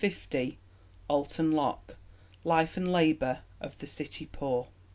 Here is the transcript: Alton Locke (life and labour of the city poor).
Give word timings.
Alton 1.07 1.51
Locke 1.51 1.95
(life 2.43 2.75
and 2.75 2.91
labour 2.91 3.41
of 3.59 3.77
the 3.77 3.85
city 3.85 4.25
poor). 4.31 4.67